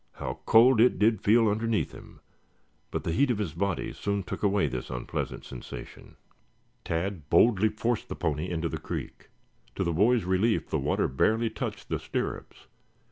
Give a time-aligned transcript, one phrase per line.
[0.13, 2.21] How cold it did feel underneath him,
[2.89, 6.15] but the heat of his body soon took away this unpleasant sensation.
[6.83, 9.29] Tad boldly forced the pony into the creek.
[9.75, 12.65] To the boy's relief the water barely touched the stirrups.